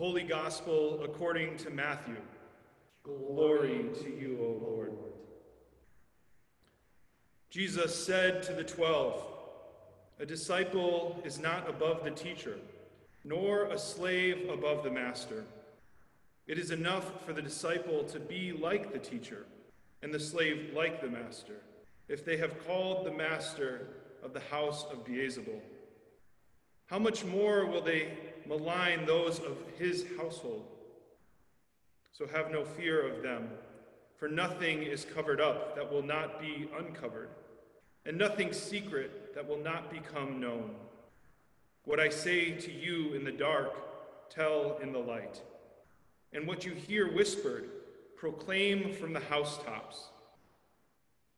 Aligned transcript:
Holy 0.00 0.22
Gospel 0.22 1.02
according 1.04 1.58
to 1.58 1.68
Matthew. 1.68 2.16
Glory 3.02 3.84
to 4.02 4.08
you, 4.08 4.38
O 4.40 4.66
Lord. 4.66 4.92
Jesus 7.50 7.94
said 7.94 8.42
to 8.44 8.54
the 8.54 8.64
twelve, 8.64 9.22
A 10.18 10.24
disciple 10.24 11.20
is 11.22 11.38
not 11.38 11.68
above 11.68 12.02
the 12.02 12.12
teacher, 12.12 12.56
nor 13.24 13.64
a 13.64 13.78
slave 13.78 14.48
above 14.48 14.84
the 14.84 14.90
master. 14.90 15.44
It 16.46 16.58
is 16.58 16.70
enough 16.70 17.22
for 17.26 17.34
the 17.34 17.42
disciple 17.42 18.02
to 18.04 18.18
be 18.18 18.52
like 18.52 18.94
the 18.94 18.98
teacher, 18.98 19.44
and 20.00 20.14
the 20.14 20.18
slave 20.18 20.72
like 20.74 21.02
the 21.02 21.10
master, 21.10 21.60
if 22.08 22.24
they 22.24 22.38
have 22.38 22.66
called 22.66 23.04
the 23.04 23.12
master 23.12 23.86
of 24.22 24.32
the 24.32 24.40
house 24.40 24.86
of 24.90 25.04
Beelzebul. 25.04 25.60
How 26.86 26.98
much 26.98 27.22
more 27.22 27.66
will 27.66 27.82
they 27.82 28.16
malign 28.46 29.06
those 29.06 29.38
of 29.38 29.56
his 29.78 30.06
household? 30.16 30.66
So 32.12 32.26
have 32.26 32.50
no 32.50 32.64
fear 32.64 33.06
of 33.06 33.22
them, 33.22 33.48
for 34.16 34.28
nothing 34.28 34.82
is 34.82 35.04
covered 35.04 35.40
up 35.40 35.74
that 35.76 35.90
will 35.90 36.02
not 36.02 36.40
be 36.40 36.68
uncovered, 36.78 37.30
and 38.04 38.18
nothing 38.18 38.52
secret 38.52 39.34
that 39.34 39.48
will 39.48 39.62
not 39.62 39.90
become 39.90 40.40
known. 40.40 40.74
What 41.84 41.98
I 41.98 42.10
say 42.10 42.50
to 42.52 42.70
you 42.70 43.14
in 43.14 43.24
the 43.24 43.32
dark, 43.32 43.72
tell 44.28 44.78
in 44.82 44.92
the 44.92 44.98
light. 44.98 45.40
And 46.32 46.46
what 46.46 46.64
you 46.64 46.72
hear 46.72 47.12
whispered, 47.12 47.70
proclaim 48.16 48.92
from 48.92 49.12
the 49.12 49.20
housetops. 49.20 50.08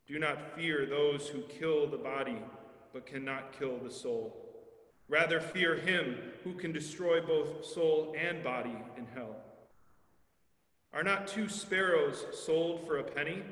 Do 0.05 0.19
not 0.19 0.55
fear 0.55 0.85
those 0.85 1.29
who 1.29 1.41
kill 1.43 1.87
the 1.87 1.97
body, 1.97 2.37
but 2.91 3.05
cannot 3.05 3.57
kill 3.57 3.77
the 3.77 3.89
soul. 3.89 4.42
Rather, 5.09 5.39
fear 5.39 5.75
him 5.75 6.17
who 6.43 6.53
can 6.53 6.71
destroy 6.71 7.21
both 7.21 7.65
soul 7.65 8.15
and 8.17 8.43
body 8.43 8.75
in 8.97 9.05
hell. 9.13 9.35
Are 10.93 11.03
not 11.03 11.27
two 11.27 11.49
sparrows 11.49 12.25
sold 12.31 12.85
for 12.85 12.99
a 12.99 13.03
penny? 13.03 13.43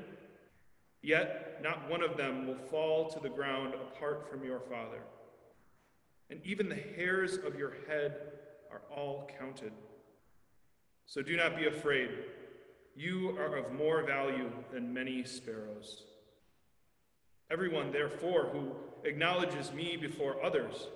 Yet 1.01 1.59
not 1.63 1.89
one 1.89 2.03
of 2.03 2.17
them 2.17 2.47
will 2.47 2.57
fall 2.69 3.09
to 3.09 3.19
the 3.19 3.29
ground 3.29 3.73
apart 3.73 4.29
from 4.29 4.43
your 4.43 4.59
Father. 4.59 5.01
And 6.29 6.39
even 6.45 6.69
the 6.69 6.75
hairs 6.75 7.37
of 7.37 7.57
your 7.57 7.73
head 7.87 8.15
are 8.71 8.81
all 8.95 9.29
counted. 9.39 9.73
So 11.05 11.21
do 11.21 11.35
not 11.35 11.57
be 11.57 11.67
afraid. 11.67 12.09
You 12.95 13.35
are 13.37 13.57
of 13.57 13.73
more 13.73 14.03
value 14.03 14.51
than 14.71 14.93
many 14.93 15.23
sparrows. 15.23 16.03
Everyone, 17.49 17.91
therefore, 17.91 18.49
who 18.53 18.71
acknowledges 19.03 19.73
me 19.73 19.97
before 19.97 20.43
others, 20.43 20.87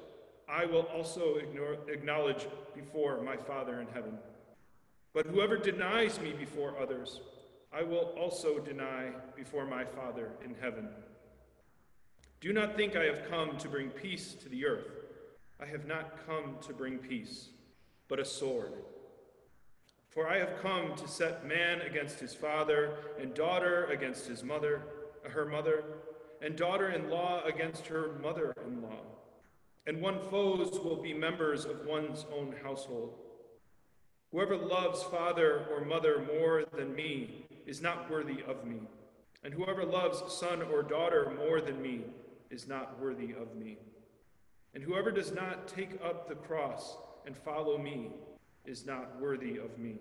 I 0.47 0.65
will 0.65 0.83
also 0.83 1.35
ignore, 1.35 1.77
acknowledge 1.87 2.47
before 2.75 3.21
my 3.21 3.35
Father 3.35 3.81
in 3.81 3.87
heaven. 3.87 4.17
But 5.13 5.25
whoever 5.27 5.57
denies 5.57 6.19
me 6.19 6.33
before 6.33 6.79
others, 6.79 7.21
I 7.73 7.83
will 7.83 8.13
also 8.17 8.59
deny 8.59 9.11
before 9.35 9.65
my 9.65 9.85
Father 9.85 10.31
in 10.43 10.55
heaven. 10.61 10.89
Do 12.41 12.53
not 12.53 12.75
think 12.75 12.95
I 12.95 13.05
have 13.05 13.29
come 13.29 13.57
to 13.57 13.67
bring 13.67 13.89
peace 13.89 14.33
to 14.35 14.49
the 14.49 14.65
earth. 14.65 14.87
I 15.59 15.65
have 15.65 15.87
not 15.87 16.25
come 16.27 16.57
to 16.67 16.73
bring 16.73 16.99
peace, 16.99 17.49
but 18.07 18.19
a 18.19 18.25
sword. 18.25 18.73
For 20.09 20.29
I 20.29 20.37
have 20.37 20.61
come 20.61 20.95
to 20.95 21.07
set 21.07 21.47
man 21.47 21.81
against 21.81 22.19
his 22.19 22.33
father, 22.33 22.97
and 23.19 23.33
daughter 23.33 23.85
against 23.85 24.27
his 24.27 24.43
mother, 24.43 24.83
her 25.23 25.45
mother, 25.45 25.83
and 26.41 26.55
daughter-in-law 26.55 27.43
against 27.45 27.87
her 27.87 28.13
mother-in-law 28.21 28.84
and 29.87 30.01
one 30.01 30.19
foes 30.29 30.79
will 30.79 30.95
be 30.95 31.13
members 31.13 31.65
of 31.65 31.85
one's 31.85 32.25
own 32.35 32.53
household. 32.63 33.13
Whoever 34.31 34.57
loves 34.57 35.03
father 35.03 35.65
or 35.71 35.85
mother 35.85 36.25
more 36.33 36.65
than 36.75 36.95
me 36.95 37.45
is 37.65 37.81
not 37.81 38.09
worthy 38.09 38.43
of 38.47 38.65
me, 38.65 38.81
and 39.43 39.53
whoever 39.53 39.85
loves 39.85 40.23
son 40.33 40.61
or 40.63 40.83
daughter 40.83 41.31
more 41.37 41.61
than 41.61 41.81
me 41.81 42.01
is 42.49 42.67
not 42.67 42.99
worthy 42.99 43.31
of 43.31 43.55
me. 43.55 43.77
And 44.73 44.83
whoever 44.83 45.11
does 45.11 45.33
not 45.33 45.67
take 45.67 45.99
up 46.03 46.27
the 46.27 46.35
cross 46.35 46.97
and 47.25 47.37
follow 47.37 47.77
me 47.77 48.11
is 48.65 48.85
not 48.85 49.19
worthy 49.21 49.57
of 49.57 49.77
me. 49.77 49.95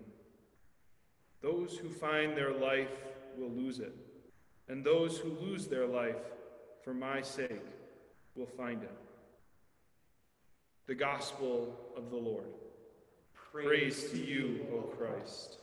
Those 1.42 1.76
who 1.76 1.88
find 1.88 2.36
their 2.36 2.52
life 2.52 2.90
will 3.36 3.50
lose 3.50 3.78
it, 3.78 3.94
and 4.68 4.82
those 4.82 5.18
who 5.18 5.28
lose 5.40 5.66
their 5.66 5.86
life 5.86 6.16
for 6.82 6.94
my 6.94 7.20
sake 7.22 7.62
will 8.34 8.46
find 8.46 8.82
it. 8.82 8.90
The 10.86 10.94
Gospel 10.94 11.74
of 11.96 12.10
the 12.10 12.16
Lord. 12.16 12.44
Praise, 13.32 13.66
Praise 13.66 14.10
to 14.10 14.18
you, 14.18 14.66
O 14.70 14.82
Christ. 14.82 15.56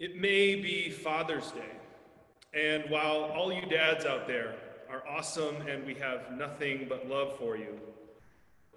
It 0.00 0.20
may 0.20 0.56
be 0.56 0.90
Father's 0.90 1.52
Day, 1.52 1.72
and 2.52 2.90
while 2.90 3.32
all 3.34 3.52
you 3.52 3.64
dads 3.66 4.04
out 4.04 4.26
there 4.26 4.56
are 4.90 5.06
awesome 5.08 5.56
and 5.68 5.86
we 5.86 5.94
have 5.94 6.32
nothing 6.36 6.86
but 6.88 7.08
love 7.08 7.38
for 7.38 7.56
you, 7.56 7.80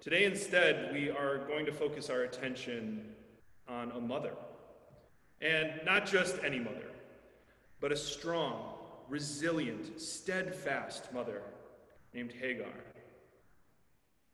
today 0.00 0.24
instead 0.24 0.92
we 0.92 1.10
are 1.10 1.38
going 1.48 1.66
to 1.66 1.72
focus 1.72 2.10
our 2.10 2.22
attention 2.22 3.04
on 3.68 3.90
a 3.90 4.00
mother. 4.00 4.34
And 5.42 5.80
not 5.84 6.06
just 6.06 6.36
any 6.44 6.60
mother, 6.60 6.90
but 7.80 7.90
a 7.90 7.96
strong, 7.96 8.69
resilient, 9.10 10.00
steadfast 10.00 11.12
mother 11.12 11.42
named 12.14 12.32
Hagar. 12.40 12.72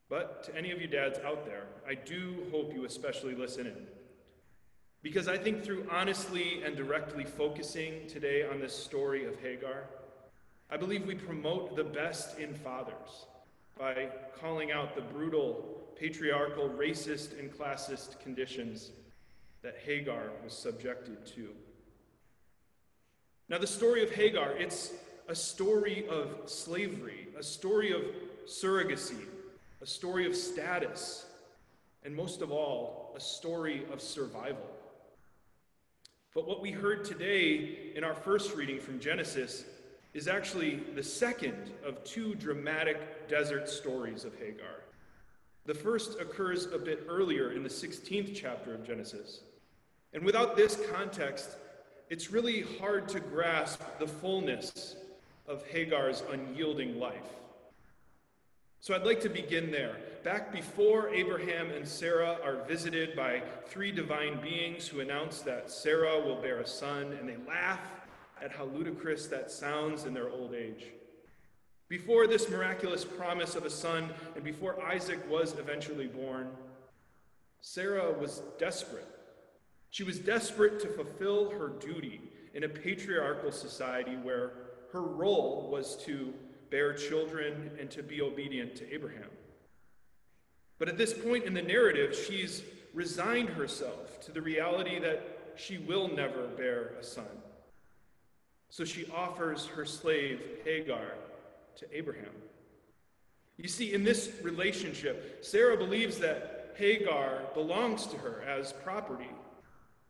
But 0.08 0.44
to 0.44 0.56
any 0.56 0.70
of 0.70 0.80
you 0.80 0.86
dads 0.86 1.18
out 1.24 1.44
there, 1.44 1.64
I 1.88 1.94
do 1.94 2.46
hope 2.52 2.72
you 2.72 2.84
especially 2.84 3.34
listen 3.34 3.66
in. 3.66 3.86
Because 5.02 5.28
I 5.28 5.36
think 5.36 5.64
through 5.64 5.86
honestly 5.90 6.62
and 6.62 6.76
directly 6.76 7.24
focusing 7.24 8.06
today 8.06 8.46
on 8.48 8.60
this 8.60 8.74
story 8.74 9.24
of 9.24 9.40
Hagar, 9.40 9.84
I 10.70 10.76
believe 10.76 11.06
we 11.06 11.14
promote 11.14 11.74
the 11.74 11.84
best 11.84 12.38
in 12.38 12.54
fathers 12.54 13.26
by 13.78 14.08
calling 14.40 14.72
out 14.72 14.94
the 14.94 15.02
brutal, 15.02 15.88
patriarchal, 15.98 16.68
racist, 16.68 17.38
and 17.38 17.52
classist 17.52 18.20
conditions 18.20 18.90
that 19.62 19.76
Hagar 19.84 20.30
was 20.44 20.52
subjected 20.52 21.24
to. 21.34 21.50
Now, 23.48 23.58
the 23.58 23.66
story 23.66 24.02
of 24.02 24.10
Hagar, 24.10 24.52
it's 24.52 24.92
a 25.28 25.34
story 25.34 26.04
of 26.08 26.30
slavery, 26.46 27.28
a 27.38 27.42
story 27.44 27.92
of 27.92 28.02
surrogacy, 28.44 29.24
a 29.80 29.86
story 29.86 30.26
of 30.26 30.34
status, 30.34 31.26
and 32.04 32.14
most 32.14 32.42
of 32.42 32.50
all, 32.50 33.12
a 33.16 33.20
story 33.20 33.84
of 33.92 34.00
survival. 34.00 34.66
But 36.34 36.48
what 36.48 36.60
we 36.60 36.72
heard 36.72 37.04
today 37.04 37.92
in 37.94 38.02
our 38.02 38.14
first 38.14 38.54
reading 38.56 38.80
from 38.80 38.98
Genesis 38.98 39.64
is 40.12 40.26
actually 40.26 40.80
the 40.96 41.02
second 41.02 41.70
of 41.84 42.02
two 42.02 42.34
dramatic 42.34 43.28
desert 43.28 43.68
stories 43.68 44.24
of 44.24 44.36
Hagar. 44.38 44.82
The 45.66 45.74
first 45.74 46.18
occurs 46.20 46.66
a 46.66 46.78
bit 46.78 47.04
earlier 47.08 47.52
in 47.52 47.62
the 47.62 47.68
16th 47.68 48.34
chapter 48.34 48.74
of 48.74 48.84
Genesis. 48.84 49.42
And 50.12 50.24
without 50.24 50.56
this 50.56 50.80
context, 50.92 51.56
it's 52.08 52.30
really 52.30 52.64
hard 52.78 53.08
to 53.08 53.20
grasp 53.20 53.80
the 53.98 54.06
fullness 54.06 54.96
of 55.48 55.66
Hagar's 55.66 56.22
unyielding 56.30 56.98
life. 57.00 57.14
So 58.80 58.94
I'd 58.94 59.04
like 59.04 59.20
to 59.22 59.28
begin 59.28 59.72
there. 59.72 59.96
Back 60.22 60.52
before 60.52 61.08
Abraham 61.08 61.70
and 61.70 61.86
Sarah 61.86 62.38
are 62.44 62.64
visited 62.66 63.16
by 63.16 63.42
three 63.66 63.90
divine 63.90 64.40
beings 64.40 64.86
who 64.86 65.00
announce 65.00 65.40
that 65.40 65.70
Sarah 65.70 66.20
will 66.20 66.36
bear 66.36 66.60
a 66.60 66.66
son, 66.66 67.12
and 67.18 67.28
they 67.28 67.36
laugh 67.48 67.80
at 68.40 68.52
how 68.52 68.66
ludicrous 68.66 69.26
that 69.28 69.50
sounds 69.50 70.04
in 70.04 70.14
their 70.14 70.28
old 70.28 70.54
age. 70.54 70.86
Before 71.88 72.26
this 72.26 72.48
miraculous 72.48 73.04
promise 73.04 73.56
of 73.56 73.64
a 73.64 73.70
son, 73.70 74.10
and 74.34 74.44
before 74.44 74.80
Isaac 74.84 75.28
was 75.28 75.58
eventually 75.58 76.06
born, 76.06 76.48
Sarah 77.60 78.12
was 78.12 78.42
desperate 78.58 79.15
she 79.96 80.04
was 80.04 80.18
desperate 80.18 80.78
to 80.78 80.88
fulfill 80.88 81.48
her 81.48 81.68
duty 81.68 82.20
in 82.52 82.64
a 82.64 82.68
patriarchal 82.68 83.50
society 83.50 84.14
where 84.16 84.52
her 84.92 85.00
role 85.00 85.70
was 85.72 85.96
to 86.04 86.34
bear 86.68 86.92
children 86.92 87.70
and 87.80 87.90
to 87.90 88.02
be 88.02 88.20
obedient 88.20 88.76
to 88.76 88.92
Abraham. 88.92 89.30
But 90.78 90.90
at 90.90 90.98
this 90.98 91.14
point 91.14 91.44
in 91.44 91.54
the 91.54 91.62
narrative, 91.62 92.14
she's 92.14 92.62
resigned 92.92 93.48
herself 93.48 94.20
to 94.26 94.32
the 94.32 94.42
reality 94.42 94.98
that 94.98 95.54
she 95.56 95.78
will 95.78 96.08
never 96.08 96.46
bear 96.46 96.92
a 97.00 97.02
son. 97.02 97.24
So 98.68 98.84
she 98.84 99.06
offers 99.06 99.64
her 99.64 99.86
slave, 99.86 100.42
Hagar, 100.62 101.14
to 101.76 101.96
Abraham. 101.96 102.34
You 103.56 103.68
see, 103.68 103.94
in 103.94 104.04
this 104.04 104.30
relationship, 104.42 105.38
Sarah 105.40 105.78
believes 105.78 106.18
that 106.18 106.74
Hagar 106.76 107.44
belongs 107.54 108.06
to 108.08 108.18
her 108.18 108.42
as 108.42 108.74
property 108.74 109.30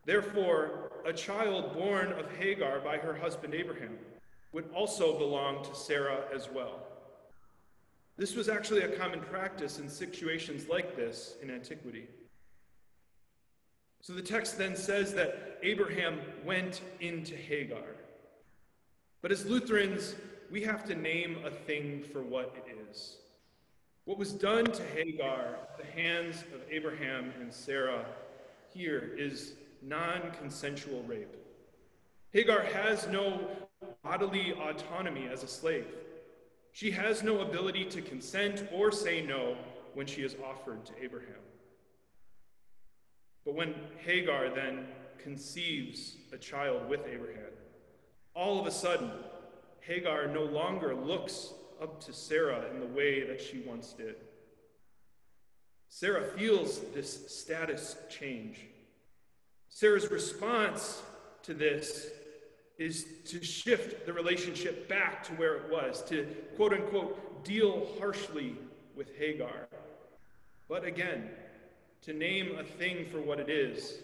Therefore, 0.06 0.93
a 1.05 1.12
child 1.12 1.75
born 1.75 2.12
of 2.12 2.31
Hagar 2.38 2.79
by 2.81 2.97
her 2.97 3.12
husband 3.12 3.55
Abraham 3.55 3.99
would 4.53 4.70
also 4.73 5.19
belong 5.19 5.64
to 5.64 5.75
Sarah 5.75 6.25
as 6.35 6.49
well. 6.49 6.87
This 8.17 8.37
was 8.37 8.49
actually 8.49 8.82
a 8.82 8.97
common 8.97 9.20
practice 9.20 9.79
in 9.79 9.88
situations 9.88 10.69
like 10.69 10.97
this 10.97 11.35
in 11.43 11.50
antiquity. 11.50 12.06
So 14.00 14.12
the 14.12 14.23
text 14.23 14.56
then 14.56 14.76
says 14.76 15.12
that 15.14 15.58
Abraham 15.64 16.20
went 16.44 16.81
into 17.00 17.35
Hagar. 17.35 17.97
But 19.23 19.32
as 19.32 19.44
Lutherans, 19.44 20.14
we 20.50 20.62
have 20.62 20.85
to 20.85 20.94
name 20.94 21.38
a 21.44 21.50
thing 21.50 22.05
for 22.12 22.23
what 22.23 22.55
it 22.56 22.88
is. 22.88 23.17
What 24.05 24.19
was 24.19 24.32
done 24.32 24.67
to 24.67 24.82
Hagar 24.94 25.59
the 25.76 26.00
hands 26.00 26.44
of 26.55 26.61
Abraham 26.70 27.32
and 27.41 27.52
Sarah 27.52 28.06
here 28.73 29.11
is 29.19 29.55
non 29.87 30.33
consensual 30.38 31.03
rape. 31.05 31.35
Hagar 32.33 32.62
has 32.62 33.06
no 33.09 33.41
bodily 34.03 34.53
autonomy 34.53 35.29
as 35.31 35.43
a 35.43 35.49
slave. 35.49 35.87
She 36.73 36.91
has 36.91 37.23
no 37.23 37.41
ability 37.41 37.87
to 37.87 38.03
consent 38.03 38.67
or 38.73 38.93
say 38.93 39.23
no 39.23 39.56
when 39.94 40.06
she 40.06 40.23
is 40.23 40.37
offered 40.44 40.85
to 40.87 40.93
Abraham. 41.03 41.35
But 43.44 43.55
when 43.55 43.75
Hagar 44.05 44.50
then 44.50 44.87
conceives 45.23 46.17
a 46.33 46.37
child 46.37 46.88
with 46.88 47.06
Abraham, 47.06 47.53
all 48.35 48.61
of 48.61 48.67
a 48.67 48.71
sudden, 48.71 49.11
Hagar 49.81 50.27
no 50.27 50.43
longer 50.43 50.94
looks 50.94 51.55
up 51.81 52.00
to 52.05 52.12
Sarah 52.12 52.65
in 52.75 52.81
the 52.81 52.87
way 52.87 53.27
that 53.27 53.41
she 53.41 53.62
once 53.67 53.93
did. 53.93 54.17
Sarah 55.88 56.25
feels 56.37 56.81
this 56.93 57.33
status 57.33 57.97
change. 58.11 58.67
Sarah's 59.76 60.11
response 60.11 61.02
to 61.43 61.52
this 61.52 62.06
is 62.78 63.05
to 63.26 63.44
shift 63.44 64.06
the 64.06 64.12
relationship 64.14 64.88
back 64.88 65.23
to 65.25 65.34
where 65.34 65.56
it 65.56 65.70
was, 65.70 66.02
to 66.05 66.25
quote 66.56 66.73
unquote 66.73 67.44
deal 67.44 67.87
harshly 67.99 68.56
with 68.96 69.14
Hagar. 69.19 69.69
But 70.67 70.84
again, 70.84 71.28
to 72.05 72.14
name 72.14 72.56
a 72.58 72.64
thing 72.64 73.05
for 73.11 73.20
what 73.20 73.38
it 73.38 73.50
is, 73.50 73.99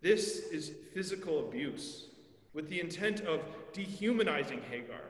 this 0.00 0.46
is 0.50 0.72
physical 0.94 1.40
abuse 1.40 2.06
with 2.54 2.70
the 2.70 2.80
intent 2.80 3.20
of 3.20 3.42
dehumanizing 3.74 4.62
Hagar, 4.70 5.04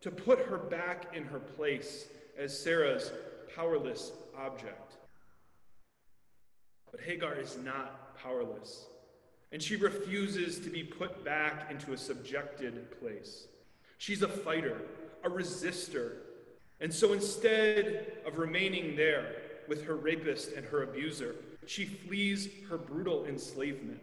to 0.00 0.12
put 0.12 0.46
her 0.46 0.58
back 0.58 1.06
in 1.12 1.24
her 1.24 1.40
place 1.40 2.06
as 2.38 2.56
Sarah's 2.56 3.10
powerless 3.56 4.12
object. 4.36 4.94
But 6.92 7.00
Hagar 7.00 7.34
is 7.34 7.58
not 7.64 8.16
powerless, 8.16 8.86
and 9.52 9.62
she 9.62 9.76
refuses 9.76 10.58
to 10.60 10.70
be 10.70 10.82
put 10.82 11.24
back 11.24 11.70
into 11.70 11.92
a 11.92 11.96
subjected 11.96 12.98
place. 13.00 13.46
She's 13.98 14.22
a 14.22 14.28
fighter, 14.28 14.82
a 15.24 15.30
resistor, 15.30 16.12
and 16.80 16.92
so 16.92 17.12
instead 17.12 18.18
of 18.24 18.38
remaining 18.38 18.94
there 18.94 19.36
with 19.66 19.84
her 19.84 19.96
rapist 19.96 20.52
and 20.52 20.64
her 20.66 20.82
abuser, 20.82 21.36
she 21.66 21.84
flees 21.84 22.48
her 22.70 22.78
brutal 22.78 23.26
enslavement 23.26 24.00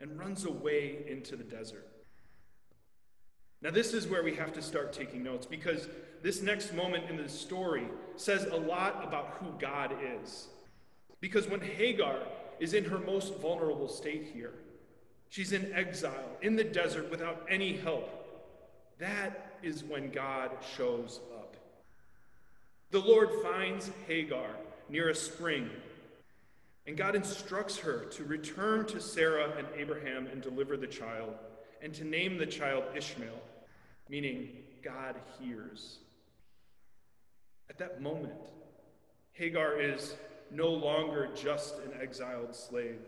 and 0.00 0.18
runs 0.18 0.44
away 0.44 1.04
into 1.08 1.36
the 1.36 1.44
desert. 1.44 1.86
Now, 3.60 3.70
this 3.70 3.92
is 3.92 4.08
where 4.08 4.24
we 4.24 4.34
have 4.34 4.52
to 4.54 4.62
start 4.62 4.92
taking 4.92 5.22
notes 5.22 5.46
because 5.46 5.88
this 6.22 6.42
next 6.42 6.74
moment 6.74 7.08
in 7.08 7.16
the 7.16 7.28
story 7.28 7.86
says 8.16 8.44
a 8.44 8.56
lot 8.56 9.04
about 9.06 9.38
who 9.40 9.52
God 9.58 9.94
is. 10.20 10.48
Because 11.20 11.48
when 11.48 11.60
Hagar 11.60 12.18
is 12.58 12.74
in 12.74 12.84
her 12.84 12.98
most 12.98 13.38
vulnerable 13.38 13.88
state 13.88 14.30
here, 14.34 14.54
she's 15.32 15.52
in 15.52 15.72
exile, 15.72 16.28
in 16.42 16.56
the 16.56 16.64
desert, 16.64 17.10
without 17.10 17.46
any 17.48 17.78
help, 17.78 18.06
that 18.98 19.56
is 19.62 19.82
when 19.82 20.10
God 20.10 20.50
shows 20.76 21.20
up. 21.34 21.56
The 22.90 23.00
Lord 23.00 23.30
finds 23.42 23.90
Hagar 24.06 24.50
near 24.90 25.08
a 25.08 25.14
spring, 25.14 25.70
and 26.86 26.98
God 26.98 27.14
instructs 27.14 27.78
her 27.78 28.04
to 28.04 28.24
return 28.24 28.84
to 28.88 29.00
Sarah 29.00 29.54
and 29.56 29.66
Abraham 29.74 30.26
and 30.26 30.42
deliver 30.42 30.76
the 30.76 30.86
child, 30.86 31.34
and 31.80 31.94
to 31.94 32.04
name 32.04 32.36
the 32.36 32.46
child 32.46 32.84
Ishmael 32.94 33.40
meaning 34.10 34.50
God 34.84 35.16
hears. 35.40 36.00
At 37.70 37.78
that 37.78 38.02
moment, 38.02 38.34
Hagar 39.32 39.80
is 39.80 40.16
no 40.50 40.68
longer 40.68 41.30
just 41.34 41.78
an 41.78 41.92
exiled 41.98 42.54
slave. 42.54 43.00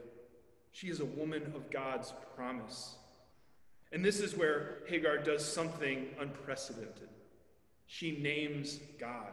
She 0.75 0.88
is 0.88 0.99
a 0.99 1.05
woman 1.05 1.53
of 1.55 1.71
God's 1.71 2.12
promise. 2.35 2.97
And 3.93 4.05
this 4.05 4.19
is 4.19 4.37
where 4.37 4.79
Hagar 4.88 5.19
does 5.19 5.47
something 5.47 6.09
unprecedented. 6.21 7.09
She 7.87 8.19
names 8.19 8.81
God. 8.99 9.31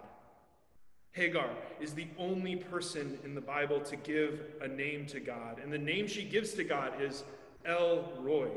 Hagar 1.13 1.49
is 1.79 1.95
the 1.95 2.05
only 2.19 2.57
person 2.57 3.17
in 3.25 3.33
the 3.33 3.41
Bible 3.41 3.79
to 3.81 3.95
give 3.95 4.39
a 4.61 4.67
name 4.67 5.07
to 5.07 5.19
God. 5.19 5.57
And 5.57 5.73
the 5.73 5.79
name 5.79 6.07
she 6.07 6.23
gives 6.23 6.53
to 6.53 6.63
God 6.63 7.01
is 7.01 7.23
El 7.65 8.13
Roi, 8.19 8.51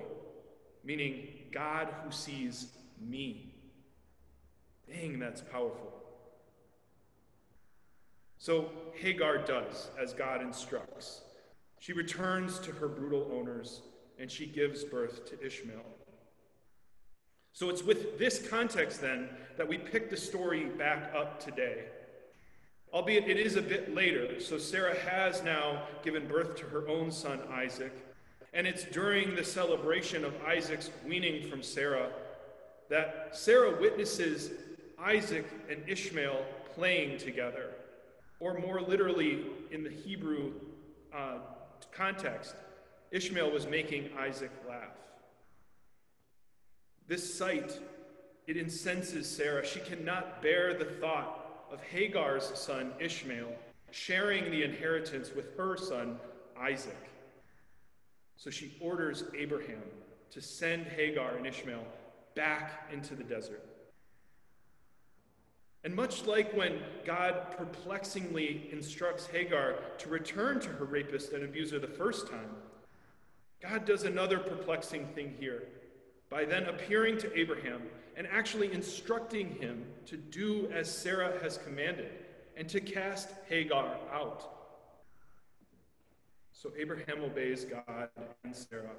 meaning 0.85 1.29
God 1.53 1.89
who 2.05 2.13
sees 2.13 2.67
me. 3.01 3.51
Dang, 4.87 5.19
that's 5.19 5.41
powerful. 5.41 5.91
So 8.37 8.69
Hagar 8.97 9.39
does 9.39 9.89
as 9.99 10.13
God 10.13 10.43
instructs. 10.43 11.23
She 11.85 11.93
returns 11.93 12.59
to 12.61 12.73
her 12.73 12.89
brutal 12.89 13.31
owners 13.31 13.83
and 14.19 14.31
she 14.31 14.47
gives 14.47 14.85
birth 14.85 15.27
to 15.27 15.47
Ishmael. 15.47 15.85
So 17.53 17.69
it's 17.69 17.83
with 17.83 18.19
this 18.19 18.49
context 18.49 19.03
then 19.03 19.29
that 19.59 19.69
we 19.69 19.77
pick 19.77 20.09
the 20.09 20.17
story 20.17 20.65
back 20.65 21.13
up 21.15 21.45
today. 21.45 21.85
Albeit 22.91 23.29
it 23.29 23.37
is 23.37 23.57
a 23.57 23.61
bit 23.61 23.95
later, 23.95 24.41
so 24.41 24.57
Sarah 24.57 24.99
has 25.01 25.43
now 25.43 25.83
given 26.03 26.27
birth 26.27 26.57
to 26.57 26.65
her 26.65 26.89
own 26.89 27.11
son 27.11 27.41
Isaac, 27.51 27.93
and 28.55 28.67
it's 28.67 28.85
during 28.85 29.35
the 29.37 29.45
celebration 29.45 30.25
of 30.25 30.33
Isaac's 30.43 30.89
weaning 31.07 31.51
from 31.51 31.63
Sarah 31.63 32.09
that 32.89 33.37
Sarah 33.37 33.79
witnesses 33.79 34.53
Isaac 34.99 35.45
and 35.69 35.87
Ishmael 35.87 36.47
playing 36.75 37.19
together, 37.19 37.73
or 38.41 38.59
more 38.59 38.81
literally 38.81 39.45
in 39.71 39.85
the 39.85 39.91
Hebrew 39.91 40.55
uh, 41.15 41.41
context, 41.93 42.55
Ishmael 43.11 43.51
was 43.51 43.67
making 43.67 44.11
Isaac 44.19 44.51
laugh. 44.69 44.97
This 47.07 47.35
sight, 47.35 47.79
it 48.47 48.57
incenses 48.57 49.29
Sarah. 49.29 49.65
She 49.65 49.81
cannot 49.81 50.43
bear 50.43 50.75
the 50.75 50.85
thought 50.85 51.67
of 51.71 51.81
Hagar's 51.83 52.51
son 52.55 52.93
Ishmael 53.01 53.53
sharing 53.91 54.51
the 54.51 54.63
inheritance 54.63 55.33
with 55.35 55.57
her 55.57 55.77
son 55.77 56.19
Isaac. 56.59 57.11
So 58.37 58.51
she 58.51 58.77
orders 58.81 59.25
Abraham 59.37 59.83
to 60.31 60.41
send 60.41 60.87
Hagar 60.87 61.37
and 61.37 61.47
Ishmael 61.47 61.87
back 62.35 62.91
into 62.93 63.15
the 63.15 63.23
desert. 63.23 63.65
And 65.85 65.95
much 65.95 66.25
like 66.25 66.51
when 66.57 66.81
God 67.05 67.57
perplexingly 67.59 68.69
instructs 68.73 69.27
Hagar 69.27 69.75
to 69.99 70.09
return 70.09 70.59
to 70.61 70.71
her 70.71 70.87
rapist 70.87 71.33
and 71.33 71.45
abuser 71.45 71.79
the 71.79 71.87
first 71.87 72.27
time, 72.27 72.49
God 73.61 73.85
does 73.85 74.05
another 74.05 74.39
perplexing 74.39 75.07
thing 75.09 75.35
here 75.39 75.65
by 76.31 76.47
then 76.47 76.65
appearing 76.65 77.19
to 77.19 77.39
Abraham 77.39 77.83
and 78.17 78.27
actually 78.29 78.73
instructing 78.73 79.57
him 79.57 79.85
to 80.07 80.17
do 80.17 80.71
as 80.73 80.91
Sarah 80.91 81.39
has 81.43 81.59
commanded 81.59 82.13
and 82.57 82.69
to 82.71 82.81
cast 82.81 83.29
Hagar 83.49 83.97
out. 84.11 84.51
So 86.53 86.73
Abraham 86.79 87.23
obeys 87.23 87.67
God 87.67 88.09
and 88.45 88.57
Sarah. 88.57 88.97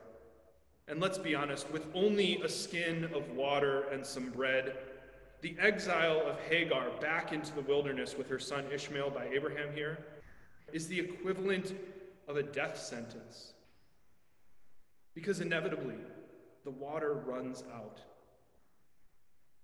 And 0.87 1.01
let's 1.01 1.17
be 1.17 1.33
honest, 1.33 1.71
with 1.71 1.87
only 1.95 2.41
a 2.43 2.49
skin 2.49 3.05
of 3.05 3.27
water 3.31 3.85
and 3.91 4.05
some 4.05 4.29
bread, 4.29 4.75
the 5.41 5.55
exile 5.59 6.21
of 6.25 6.39
Hagar 6.49 6.89
back 7.01 7.31
into 7.31 7.53
the 7.53 7.61
wilderness 7.61 8.15
with 8.17 8.27
her 8.29 8.39
son 8.39 8.65
Ishmael 8.73 9.11
by 9.11 9.27
Abraham 9.27 9.73
here 9.73 10.05
is 10.73 10.87
the 10.87 10.99
equivalent 10.99 11.73
of 12.27 12.37
a 12.37 12.43
death 12.43 12.77
sentence. 12.77 13.53
Because 15.13 15.39
inevitably, 15.39 15.97
the 16.63 16.71
water 16.71 17.13
runs 17.13 17.63
out. 17.73 18.01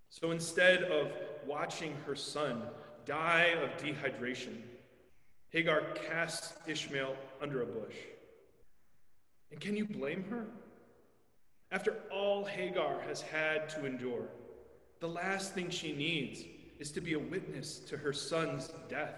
So 0.09 0.31
instead 0.31 0.83
of 0.83 1.11
watching 1.47 1.95
her 2.05 2.15
son 2.15 2.63
die 3.05 3.55
of 3.61 3.69
dehydration, 3.77 4.57
Hagar 5.49 5.81
casts 6.07 6.53
Ishmael 6.67 7.15
under 7.41 7.61
a 7.61 7.65
bush. 7.65 7.95
And 9.51 9.59
can 9.59 9.75
you 9.75 9.85
blame 9.85 10.23
her? 10.29 10.45
After 11.71 11.95
all 12.11 12.45
Hagar 12.45 13.01
has 13.07 13.21
had 13.21 13.69
to 13.69 13.85
endure, 13.85 14.27
the 15.01 15.07
last 15.07 15.53
thing 15.53 15.69
she 15.69 15.91
needs 15.91 16.43
is 16.79 16.91
to 16.91 17.01
be 17.01 17.13
a 17.13 17.19
witness 17.19 17.79
to 17.79 17.97
her 17.97 18.13
son's 18.13 18.71
death. 18.87 19.15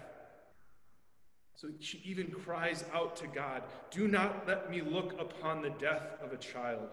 So 1.56 1.68
she 1.78 2.02
even 2.04 2.28
cries 2.28 2.84
out 2.92 3.16
to 3.16 3.26
God, 3.28 3.62
Do 3.90 4.08
not 4.08 4.48
let 4.48 4.70
me 4.70 4.80
look 4.80 5.12
upon 5.20 5.62
the 5.62 5.70
death 5.70 6.08
of 6.20 6.32
a 6.32 6.36
child. 6.36 6.88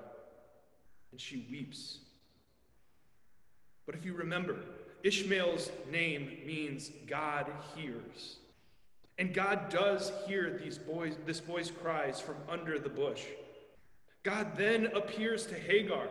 And 1.11 1.19
she 1.19 1.47
weeps. 1.49 1.99
But 3.85 3.95
if 3.95 4.05
you 4.05 4.13
remember, 4.13 4.57
Ishmael's 5.03 5.71
name 5.89 6.37
means 6.45 6.91
God 7.07 7.47
hears. 7.75 8.37
And 9.17 9.33
God 9.33 9.69
does 9.69 10.11
hear 10.27 10.59
these 10.61 10.77
boys, 10.77 11.15
this 11.25 11.39
boy's 11.39 11.71
cries 11.71 12.19
from 12.19 12.35
under 12.47 12.77
the 12.77 12.89
bush. 12.89 13.23
God 14.23 14.55
then 14.55 14.87
appears 14.95 15.45
to 15.47 15.55
Hagar. 15.55 16.07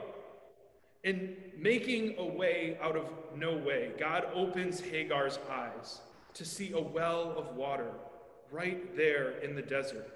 And 1.03 1.35
making 1.57 2.17
a 2.19 2.25
way 2.25 2.77
out 2.83 2.97
of 2.97 3.07
no 3.35 3.57
way, 3.57 3.93
God 3.99 4.27
opens 4.35 4.81
Hagar's 4.81 5.39
eyes 5.51 6.01
to 6.35 6.45
see 6.45 6.73
a 6.73 6.81
well 6.81 7.35
of 7.37 7.57
water 7.57 7.91
right 8.51 8.97
there 8.97 9.39
in 9.39 9.55
the 9.55 9.63
desert. 9.63 10.09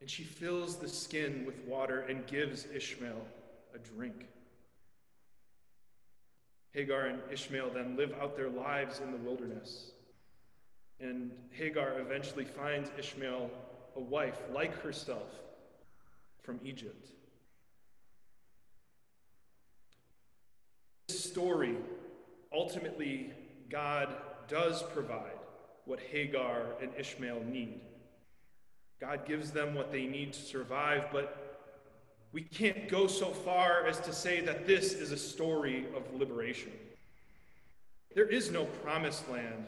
And 0.00 0.08
she 0.08 0.22
fills 0.22 0.76
the 0.76 0.88
skin 0.88 1.44
with 1.46 1.58
water 1.64 2.00
and 2.00 2.26
gives 2.26 2.66
Ishmael 2.72 3.26
a 3.74 3.78
drink. 3.78 4.26
Hagar 6.72 7.06
and 7.06 7.20
Ishmael 7.32 7.70
then 7.70 7.96
live 7.96 8.14
out 8.20 8.36
their 8.36 8.50
lives 8.50 9.00
in 9.00 9.10
the 9.10 9.18
wilderness. 9.18 9.92
And 11.00 11.30
Hagar 11.50 11.98
eventually 11.98 12.44
finds 12.44 12.90
Ishmael 12.98 13.50
a 13.96 14.00
wife 14.00 14.38
like 14.52 14.74
herself 14.82 15.30
from 16.42 16.60
Egypt. 16.62 17.08
Story, 21.08 21.76
ultimately, 22.52 23.32
God 23.70 24.14
does 24.48 24.82
provide 24.82 25.38
what 25.84 26.00
Hagar 26.00 26.74
and 26.80 26.90
Ishmael 26.98 27.42
need. 27.44 27.80
God 29.00 29.26
gives 29.26 29.50
them 29.50 29.74
what 29.74 29.92
they 29.92 30.06
need 30.06 30.32
to 30.32 30.40
survive, 30.40 31.04
but 31.12 31.42
we 32.32 32.42
can't 32.42 32.88
go 32.88 33.06
so 33.06 33.26
far 33.26 33.86
as 33.86 34.00
to 34.00 34.12
say 34.12 34.40
that 34.40 34.66
this 34.66 34.92
is 34.92 35.12
a 35.12 35.16
story 35.16 35.86
of 35.94 36.18
liberation. 36.18 36.72
There 38.14 38.26
is 38.26 38.50
no 38.50 38.64
promised 38.64 39.28
land, 39.28 39.66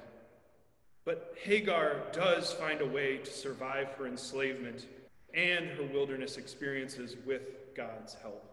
but 1.05 1.35
Hagar 1.43 2.03
does 2.13 2.53
find 2.53 2.81
a 2.81 2.87
way 2.87 3.19
to 3.19 3.31
survive 3.31 3.89
her 3.99 4.07
enslavement 4.07 4.87
and 5.35 5.67
her 5.67 5.85
wilderness 5.85 6.37
experiences 6.37 7.17
with 7.27 7.43
God's 7.77 8.15
help. 8.15 8.48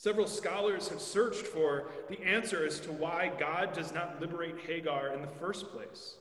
Several 0.00 0.26
scholars 0.26 0.88
have 0.88 0.98
searched 0.98 1.46
for 1.46 1.90
the 2.08 2.18
answer 2.22 2.64
as 2.64 2.80
to 2.80 2.90
why 2.90 3.30
God 3.38 3.74
does 3.74 3.92
not 3.92 4.18
liberate 4.18 4.58
Hagar 4.66 5.12
in 5.12 5.20
the 5.20 5.28
first 5.28 5.70
place. 5.74 6.14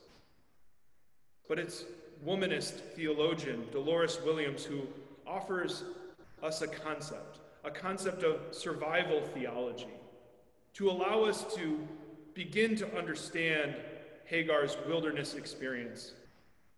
But 1.47 1.59
it's 1.59 1.85
womanist 2.27 2.81
theologian 2.97 3.67
Dolores 3.71 4.19
Williams 4.25 4.65
who 4.65 4.81
offers 5.25 5.85
us 6.43 6.61
a 6.61 6.67
concept, 6.67 7.39
a 7.63 7.71
concept 7.71 8.23
of 8.23 8.41
survival 8.51 9.21
theology, 9.33 9.87
to 10.73 10.89
allow 10.89 11.23
us 11.23 11.45
to 11.55 11.79
begin 12.33 12.75
to 12.75 12.97
understand 12.97 13.75
Hagar's 14.25 14.75
wilderness 14.89 15.35
experience 15.35 16.15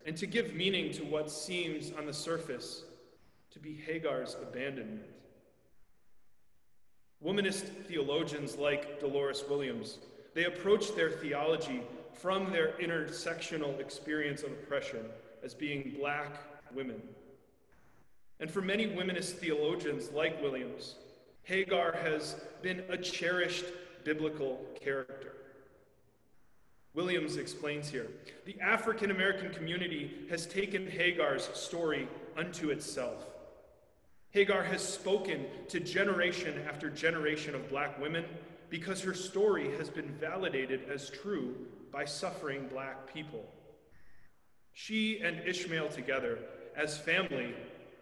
and 0.05 0.15
to 0.17 0.27
give 0.27 0.53
meaning 0.53 0.93
to 0.93 1.03
what 1.05 1.31
seems 1.31 1.93
on 1.97 2.05
the 2.05 2.13
surface 2.13 2.83
to 3.49 3.57
be 3.57 3.73
Hagar's 3.87 4.37
abandonment. 4.39 5.20
Womanist 7.23 7.85
theologians 7.85 8.57
like 8.57 8.99
Dolores 8.99 9.43
Williams, 9.47 9.99
they 10.33 10.45
approach 10.45 10.95
their 10.95 11.09
theology 11.09 11.81
from 12.13 12.51
their 12.51 12.73
intersectional 12.79 13.79
experience 13.79 14.43
of 14.43 14.51
oppression 14.51 15.05
as 15.43 15.53
being 15.53 15.95
black 15.99 16.37
women. 16.73 17.01
And 18.39 18.49
for 18.49 18.61
many 18.61 18.87
womanist 18.87 19.33
theologians 19.33 20.09
like 20.11 20.41
Williams, 20.41 20.95
Hagar 21.43 21.91
has 21.91 22.41
been 22.61 22.83
a 22.89 22.97
cherished 22.97 23.65
biblical 24.03 24.59
character. 24.79 25.33
Williams 26.93 27.37
explains 27.37 27.87
here 27.87 28.07
the 28.45 28.59
African 28.59 29.11
American 29.11 29.51
community 29.51 30.25
has 30.29 30.45
taken 30.45 30.89
Hagar's 30.89 31.49
story 31.53 32.07
unto 32.35 32.71
itself. 32.71 33.25
Hagar 34.31 34.63
has 34.63 34.81
spoken 34.81 35.45
to 35.67 35.79
generation 35.79 36.61
after 36.67 36.89
generation 36.89 37.53
of 37.53 37.69
black 37.69 37.99
women 37.99 38.23
because 38.69 39.01
her 39.01 39.13
story 39.13 39.75
has 39.77 39.89
been 39.89 40.07
validated 40.19 40.89
as 40.89 41.09
true 41.09 41.53
by 41.91 42.05
suffering 42.05 42.67
black 42.71 43.13
people. 43.13 43.45
She 44.71 45.19
and 45.19 45.41
Ishmael 45.45 45.89
together, 45.89 46.39
as 46.77 46.97
family, 46.97 47.53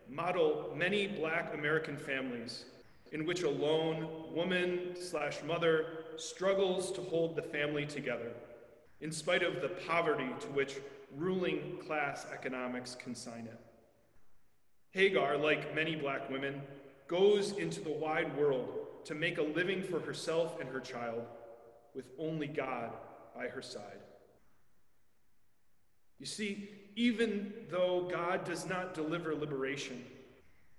model 0.08 0.72
many 0.78 1.08
black 1.08 1.54
American 1.56 1.98
families 1.98 2.66
in 3.12 3.26
which 3.26 3.42
a 3.42 3.50
lone 3.50 4.08
woman 4.32 4.96
slash 4.96 5.40
mother 5.44 6.04
struggles 6.18 6.92
to 6.92 7.02
hold 7.02 7.36
the 7.36 7.42
family 7.42 7.88
together 7.88 8.32
in 9.02 9.12
spite 9.12 9.42
of 9.42 9.62
the 9.62 9.70
poverty 9.88 10.30
to 10.40 10.48
which 10.48 10.76
ruling 11.16 11.80
class 11.88 12.28
economics 12.32 12.94
consign 12.96 13.46
it. 13.46 13.60
Hagar, 14.92 15.38
like 15.38 15.76
many 15.76 15.96
black 15.96 16.30
women, 16.30 16.62
goes 17.08 17.52
into 17.54 17.82
the 17.82 17.92
wide 17.92 18.36
world 18.38 18.88
to 19.06 19.16
make 19.16 19.38
a 19.38 19.44
living 19.44 19.84
for 19.84 20.00
herself 20.00 20.60
and 20.60 20.70
her 20.70 20.80
child 20.80 21.24
with 21.96 22.06
only 22.18 22.48
God 22.48 22.92
by 23.36 23.48
her 23.48 23.62
side. 23.62 23.84
You 26.20 26.26
see, 26.26 26.70
even 26.96 27.54
though 27.70 28.10
God 28.12 28.44
does 28.44 28.68
not 28.68 28.94
deliver 28.94 29.34
liberation, 29.34 30.04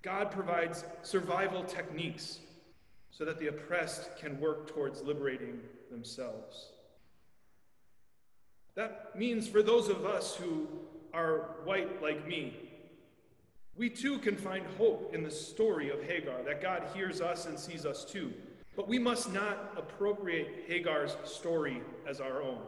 God 0.02 0.30
provides 0.30 0.84
survival 1.02 1.64
techniques 1.64 2.38
so 3.10 3.24
that 3.24 3.38
the 3.38 3.48
oppressed 3.48 4.16
can 4.18 4.38
work 4.38 4.72
towards 4.72 5.02
liberating 5.02 5.60
themselves. 5.90 6.70
That 8.74 9.16
means 9.16 9.48
for 9.48 9.62
those 9.62 9.88
of 9.88 10.04
us 10.04 10.36
who 10.36 10.68
are 11.12 11.56
white 11.64 12.02
like 12.02 12.26
me, 12.26 12.69
we 13.76 13.88
too 13.88 14.18
can 14.18 14.36
find 14.36 14.66
hope 14.78 15.14
in 15.14 15.22
the 15.22 15.30
story 15.30 15.90
of 15.90 16.02
Hagar, 16.02 16.42
that 16.44 16.60
God 16.60 16.82
hears 16.94 17.20
us 17.20 17.46
and 17.46 17.58
sees 17.58 17.86
us 17.86 18.04
too. 18.04 18.32
But 18.76 18.88
we 18.88 18.98
must 18.98 19.32
not 19.32 19.72
appropriate 19.76 20.64
Hagar's 20.66 21.16
story 21.24 21.82
as 22.06 22.20
our 22.20 22.42
own. 22.42 22.60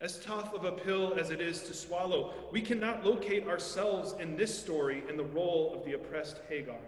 As 0.00 0.18
tough 0.20 0.54
of 0.54 0.64
a 0.64 0.72
pill 0.72 1.14
as 1.18 1.30
it 1.30 1.40
is 1.40 1.62
to 1.64 1.74
swallow, 1.74 2.32
we 2.50 2.62
cannot 2.62 3.04
locate 3.04 3.46
ourselves 3.46 4.14
in 4.18 4.34
this 4.34 4.58
story 4.58 5.02
in 5.08 5.16
the 5.16 5.24
role 5.24 5.74
of 5.74 5.84
the 5.84 5.92
oppressed 5.92 6.40
Hagar. 6.48 6.80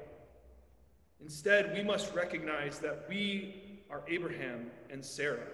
Instead, 1.21 1.75
we 1.75 1.83
must 1.83 2.15
recognize 2.15 2.79
that 2.79 3.05
we 3.09 3.83
are 3.91 4.03
Abraham 4.09 4.71
and 4.91 5.05
Sarah, 5.05 5.47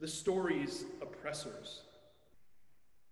the 0.00 0.08
story's 0.08 0.84
oppressors. 1.00 1.82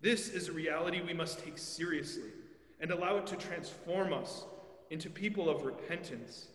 This 0.00 0.28
is 0.28 0.49
a 0.49 0.52
reality 0.52 1.00
we 1.00 1.14
must 1.14 1.42
take 1.42 1.56
seriously 1.56 2.32
and 2.80 2.90
allow 2.90 3.16
it 3.16 3.26
to 3.28 3.36
transform 3.36 4.12
us 4.12 4.44
into 4.90 5.08
people 5.10 5.48
of 5.48 5.64
repentance 5.64 6.48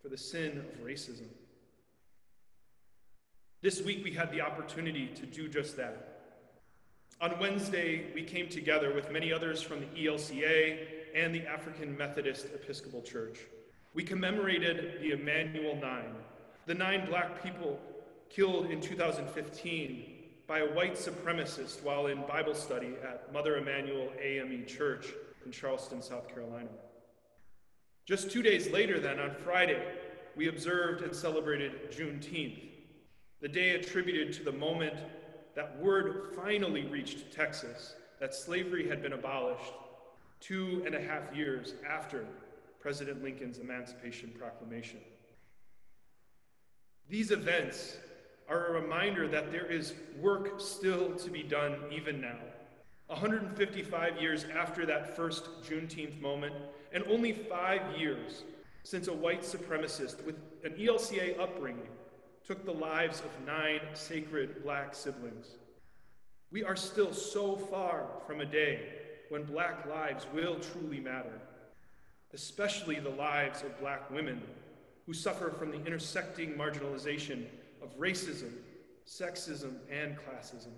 for 0.00 0.08
the 0.08 0.18
sin 0.18 0.58
of 0.58 0.84
racism. 0.84 1.28
This 3.60 3.80
week, 3.80 4.02
we 4.02 4.12
had 4.12 4.32
the 4.32 4.40
opportunity 4.40 5.06
to 5.14 5.24
do 5.24 5.48
just 5.48 5.76
that. 5.76 6.08
On 7.20 7.38
Wednesday, 7.38 8.06
we 8.12 8.24
came 8.24 8.48
together 8.48 8.92
with 8.92 9.12
many 9.12 9.32
others 9.32 9.62
from 9.62 9.80
the 9.80 9.86
ELCA 9.86 10.78
and 11.14 11.32
the 11.32 11.46
African 11.46 11.96
Methodist 11.96 12.46
Episcopal 12.46 13.02
Church. 13.02 13.38
We 13.94 14.02
commemorated 14.02 15.00
the 15.00 15.12
Emanuel 15.12 15.76
Nine, 15.76 16.14
the 16.66 16.74
nine 16.74 17.06
black 17.06 17.42
people 17.44 17.78
killed 18.28 18.66
in 18.70 18.80
2015 18.80 20.12
by 20.48 20.60
a 20.60 20.74
white 20.74 20.94
supremacist 20.94 21.82
while 21.82 22.06
in 22.06 22.26
Bible 22.26 22.54
study 22.54 22.94
at 23.04 23.32
Mother 23.32 23.58
Emanuel 23.58 24.10
AME 24.20 24.66
Church 24.66 25.06
in 25.44 25.52
Charleston, 25.52 26.02
South 26.02 26.28
Carolina. 26.28 26.68
Just 28.06 28.30
two 28.30 28.42
days 28.42 28.70
later, 28.70 28.98
then, 28.98 29.18
on 29.20 29.34
Friday, 29.44 29.80
we 30.36 30.48
observed 30.48 31.02
and 31.02 31.14
celebrated 31.14 31.90
Juneteenth, 31.92 32.58
the 33.40 33.48
day 33.48 33.70
attributed 33.70 34.32
to 34.34 34.44
the 34.44 34.52
moment 34.52 34.94
that 35.54 35.78
word 35.78 36.34
finally 36.34 36.86
reached 36.86 37.32
Texas 37.32 37.94
that 38.20 38.34
slavery 38.34 38.88
had 38.88 39.02
been 39.02 39.12
abolished 39.12 39.72
two 40.40 40.82
and 40.86 40.94
a 40.94 41.00
half 41.00 41.34
years 41.34 41.74
after 41.88 42.26
President 42.80 43.22
Lincoln's 43.22 43.58
Emancipation 43.58 44.32
Proclamation. 44.38 44.98
These 47.08 47.30
events 47.30 47.96
are 48.48 48.66
a 48.66 48.80
reminder 48.80 49.28
that 49.28 49.52
there 49.52 49.66
is 49.66 49.94
work 50.20 50.60
still 50.60 51.14
to 51.16 51.30
be 51.30 51.42
done 51.42 51.76
even 51.92 52.20
now. 52.20 52.38
155 53.12 54.20
years 54.20 54.46
after 54.56 54.86
that 54.86 55.14
first 55.14 55.44
Juneteenth 55.62 56.18
moment, 56.20 56.54
and 56.92 57.04
only 57.08 57.32
five 57.32 57.82
years 57.96 58.42
since 58.84 59.06
a 59.08 59.12
white 59.12 59.42
supremacist 59.42 60.24
with 60.24 60.36
an 60.64 60.72
ELCA 60.72 61.38
upbringing 61.38 61.88
took 62.46 62.64
the 62.64 62.72
lives 62.72 63.20
of 63.20 63.46
nine 63.46 63.80
sacred 63.92 64.64
black 64.64 64.94
siblings. 64.94 65.46
We 66.50 66.64
are 66.64 66.74
still 66.74 67.12
so 67.12 67.54
far 67.56 68.06
from 68.26 68.40
a 68.40 68.46
day 68.46 68.80
when 69.28 69.44
black 69.44 69.86
lives 69.86 70.26
will 70.34 70.56
truly 70.56 70.98
matter, 70.98 71.38
especially 72.32 72.98
the 72.98 73.10
lives 73.10 73.62
of 73.62 73.78
black 73.78 74.10
women 74.10 74.40
who 75.06 75.12
suffer 75.12 75.50
from 75.50 75.70
the 75.70 75.84
intersecting 75.84 76.54
marginalization 76.54 77.44
of 77.82 77.96
racism, 77.98 78.52
sexism, 79.06 79.74
and 79.90 80.16
classism. 80.16 80.72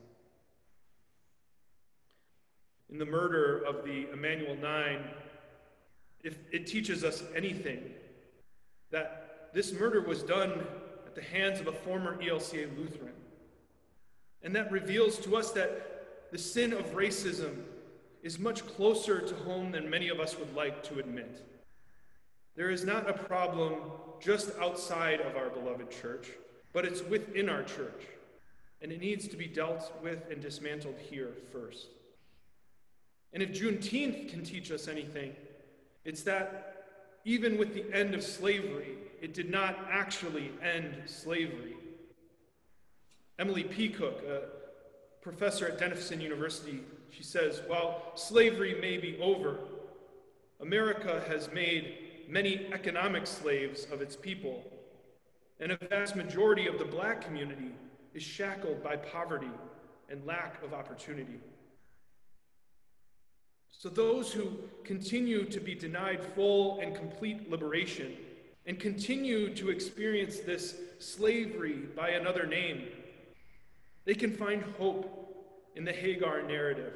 In 2.90 2.98
the 2.98 3.06
murder 3.06 3.62
of 3.64 3.84
the 3.84 4.08
Emanuel 4.12 4.56
Nine, 4.56 5.04
if 6.22 6.38
it 6.52 6.66
teaches 6.66 7.04
us 7.04 7.22
anything, 7.34 7.82
that 8.90 9.50
this 9.52 9.72
murder 9.72 10.00
was 10.00 10.22
done 10.22 10.66
at 11.06 11.14
the 11.14 11.22
hands 11.22 11.60
of 11.60 11.66
a 11.66 11.72
former 11.72 12.16
ELCA 12.22 12.76
Lutheran. 12.76 13.12
And 14.42 14.54
that 14.56 14.70
reveals 14.70 15.18
to 15.20 15.36
us 15.36 15.52
that 15.52 16.30
the 16.30 16.38
sin 16.38 16.72
of 16.72 16.94
racism 16.94 17.62
is 18.22 18.38
much 18.38 18.66
closer 18.66 19.20
to 19.20 19.34
home 19.36 19.70
than 19.70 19.88
many 19.88 20.08
of 20.08 20.18
us 20.18 20.38
would 20.38 20.54
like 20.54 20.82
to 20.84 20.98
admit. 20.98 21.46
There 22.56 22.70
is 22.70 22.84
not 22.84 23.08
a 23.08 23.12
problem 23.12 23.74
just 24.20 24.50
outside 24.60 25.20
of 25.20 25.36
our 25.36 25.50
beloved 25.50 25.90
church, 25.90 26.28
but 26.72 26.84
it's 26.84 27.02
within 27.02 27.48
our 27.48 27.62
church, 27.62 28.02
and 28.80 28.90
it 28.90 29.00
needs 29.00 29.28
to 29.28 29.36
be 29.36 29.46
dealt 29.46 29.92
with 30.02 30.30
and 30.30 30.40
dismantled 30.40 30.96
here 31.10 31.32
first. 31.52 31.88
And 33.34 33.42
if 33.42 33.50
Juneteenth 33.50 34.30
can 34.30 34.44
teach 34.44 34.70
us 34.70 34.86
anything, 34.86 35.34
it's 36.04 36.22
that 36.22 36.86
even 37.24 37.58
with 37.58 37.74
the 37.74 37.84
end 37.92 38.14
of 38.14 38.22
slavery, 38.22 38.96
it 39.20 39.34
did 39.34 39.50
not 39.50 39.76
actually 39.90 40.52
end 40.62 41.02
slavery. 41.06 41.76
Emily 43.38 43.64
Peacock, 43.64 44.22
a 44.22 44.42
professor 45.20 45.66
at 45.66 45.78
Denison 45.78 46.20
University, 46.20 46.80
she 47.10 47.24
says, 47.24 47.60
while 47.66 48.12
slavery 48.14 48.76
may 48.80 48.98
be 48.98 49.18
over, 49.20 49.58
America 50.60 51.22
has 51.26 51.50
made 51.52 51.96
many 52.28 52.68
economic 52.72 53.26
slaves 53.26 53.86
of 53.90 54.00
its 54.00 54.14
people, 54.14 54.62
and 55.58 55.72
a 55.72 55.76
vast 55.88 56.14
majority 56.14 56.68
of 56.68 56.78
the 56.78 56.84
black 56.84 57.20
community 57.20 57.72
is 58.14 58.22
shackled 58.22 58.82
by 58.82 58.96
poverty 58.96 59.50
and 60.08 60.24
lack 60.24 60.62
of 60.62 60.72
opportunity. 60.72 61.40
So, 63.78 63.88
those 63.88 64.32
who 64.32 64.58
continue 64.82 65.44
to 65.44 65.60
be 65.60 65.74
denied 65.74 66.24
full 66.34 66.80
and 66.80 66.94
complete 66.94 67.50
liberation 67.50 68.16
and 68.66 68.80
continue 68.80 69.54
to 69.56 69.70
experience 69.70 70.40
this 70.40 70.76
slavery 70.98 71.88
by 71.94 72.10
another 72.10 72.46
name, 72.46 72.88
they 74.04 74.14
can 74.14 74.34
find 74.34 74.62
hope 74.78 75.20
in 75.76 75.84
the 75.84 75.92
Hagar 75.92 76.42
narrative 76.42 76.94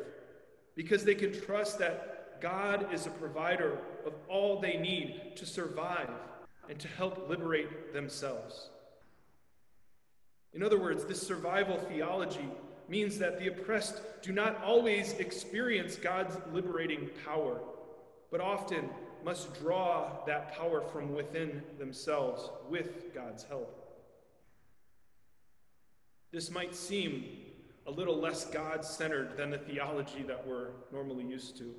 because 0.75 1.04
they 1.04 1.14
can 1.14 1.38
trust 1.40 1.78
that 1.78 2.40
God 2.40 2.92
is 2.92 3.06
a 3.06 3.11
provider 3.11 3.78
of 4.06 4.14
all 4.28 4.61
they 4.61 4.76
need 4.76 5.32
to 5.37 5.44
survive 5.44 6.11
and 6.68 6.78
to 6.78 6.88
help 6.88 7.28
liberate 7.28 7.92
themselves. 7.92 8.70
In 10.52 10.62
other 10.62 10.78
words, 10.78 11.04
this 11.04 11.20
survival 11.20 11.76
theology 11.76 12.49
means 12.88 13.18
that 13.18 13.38
the 13.38 13.49
oppressed 13.49 14.00
do 14.23 14.33
not 14.33 14.62
always 14.64 15.12
experience 15.14 15.97
God's 15.97 16.37
liberating 16.52 17.11
power, 17.25 17.61
but 18.30 18.40
often 18.40 18.88
must 19.25 19.59
draw 19.61 20.25
that 20.26 20.52
power 20.57 20.80
from 20.80 21.14
within 21.14 21.62
themselves 21.78 22.50
with 22.68 23.14
God's 23.14 23.45
help. 23.45 23.85
This 26.30 26.50
might 26.50 26.75
seem 26.75 27.25
a 27.87 27.90
little 27.90 28.18
less 28.18 28.45
God 28.45 28.85
centered 28.85 29.37
than 29.37 29.50
the 29.50 29.59
theology 29.59 30.23
that 30.23 30.47
we're 30.47 30.68
normally 30.92 31.25
used 31.25 31.57
to. 31.59 31.75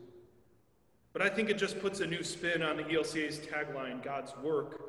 But 1.13 1.21
I 1.21 1.29
think 1.29 1.49
it 1.49 1.57
just 1.57 1.79
puts 1.79 1.99
a 1.99 2.07
new 2.07 2.23
spin 2.23 2.61
on 2.61 2.77
the 2.77 2.83
ELCA's 2.83 3.39
tagline 3.39 4.03
God's 4.03 4.35
work, 4.37 4.81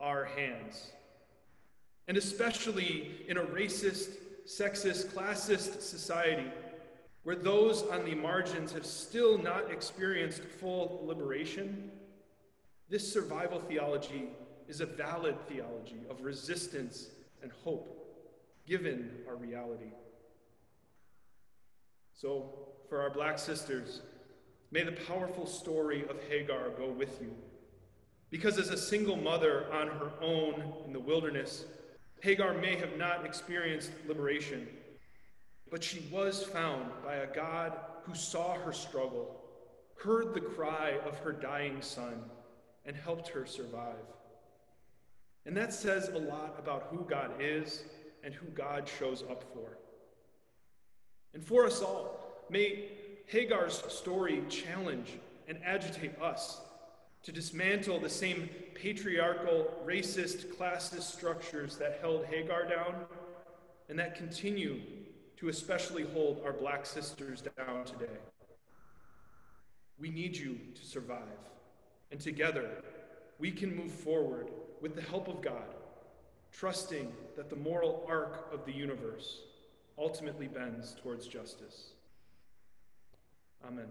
our 0.00 0.24
hands. 0.24 0.92
And 2.08 2.16
especially 2.16 3.24
in 3.28 3.36
a 3.36 3.42
racist, 3.42 4.10
sexist, 4.46 5.06
classist 5.06 5.80
society 5.82 6.50
where 7.24 7.36
those 7.36 7.82
on 7.84 8.04
the 8.04 8.14
margins 8.14 8.72
have 8.72 8.84
still 8.84 9.38
not 9.38 9.70
experienced 9.70 10.42
full 10.42 11.02
liberation, 11.04 11.90
this 12.88 13.10
survival 13.12 13.60
theology 13.60 14.28
is 14.68 14.80
a 14.80 14.86
valid 14.86 15.36
theology 15.48 16.00
of 16.10 16.22
resistance 16.22 17.08
and 17.42 17.52
hope 17.64 17.98
given 18.66 19.10
our 19.28 19.36
reality. 19.36 19.92
So, 22.14 22.68
for 22.88 23.00
our 23.00 23.10
black 23.10 23.38
sisters, 23.38 24.02
may 24.70 24.82
the 24.82 24.92
powerful 24.92 25.46
story 25.46 26.04
of 26.08 26.22
Hagar 26.28 26.70
go 26.70 26.88
with 26.88 27.20
you. 27.20 27.34
Because 28.30 28.58
as 28.58 28.70
a 28.70 28.76
single 28.76 29.16
mother 29.16 29.66
on 29.72 29.88
her 29.88 30.10
own 30.20 30.62
in 30.86 30.92
the 30.92 31.00
wilderness, 31.00 31.64
Hagar 32.22 32.54
may 32.54 32.76
have 32.76 32.96
not 32.96 33.26
experienced 33.26 33.90
liberation, 34.06 34.68
but 35.72 35.82
she 35.82 36.06
was 36.12 36.44
found 36.44 36.88
by 37.04 37.16
a 37.16 37.34
God 37.34 37.72
who 38.04 38.14
saw 38.14 38.54
her 38.54 38.72
struggle, 38.72 39.40
heard 40.00 40.32
the 40.32 40.40
cry 40.40 41.00
of 41.04 41.18
her 41.18 41.32
dying 41.32 41.82
son, 41.82 42.22
and 42.86 42.94
helped 42.94 43.26
her 43.26 43.44
survive. 43.44 44.06
And 45.46 45.56
that 45.56 45.74
says 45.74 46.10
a 46.10 46.18
lot 46.18 46.54
about 46.60 46.86
who 46.92 47.04
God 47.10 47.32
is 47.40 47.82
and 48.22 48.32
who 48.32 48.46
God 48.50 48.88
shows 48.88 49.24
up 49.28 49.42
for. 49.52 49.78
And 51.34 51.44
for 51.44 51.66
us 51.66 51.82
all, 51.82 52.20
may 52.48 52.84
Hagar's 53.26 53.82
story 53.88 54.44
challenge 54.48 55.18
and 55.48 55.58
agitate 55.64 56.16
us 56.22 56.60
to 57.22 57.32
dismantle 57.32 58.00
the 58.00 58.08
same 58.08 58.48
patriarchal, 58.74 59.72
racist, 59.86 60.46
classist 60.56 61.02
structures 61.02 61.76
that 61.76 61.98
held 62.00 62.24
Hagar 62.26 62.68
down 62.68 62.94
and 63.88 63.98
that 63.98 64.16
continue 64.16 64.80
to 65.36 65.48
especially 65.48 66.04
hold 66.04 66.42
our 66.44 66.52
black 66.52 66.86
sisters 66.86 67.42
down 67.56 67.84
today. 67.84 68.18
We 69.98 70.10
need 70.10 70.36
you 70.36 70.58
to 70.74 70.84
survive, 70.84 71.18
and 72.10 72.20
together 72.20 72.82
we 73.38 73.50
can 73.50 73.74
move 73.74 73.92
forward 73.92 74.50
with 74.80 74.96
the 74.96 75.02
help 75.02 75.28
of 75.28 75.42
God, 75.42 75.74
trusting 76.52 77.12
that 77.36 77.50
the 77.50 77.56
moral 77.56 78.04
arc 78.08 78.52
of 78.52 78.64
the 78.64 78.72
universe 78.72 79.40
ultimately 79.98 80.48
bends 80.48 80.96
towards 81.02 81.26
justice. 81.26 81.92
Amen. 83.66 83.86